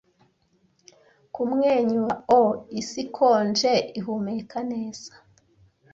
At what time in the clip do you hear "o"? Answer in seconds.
2.39-2.41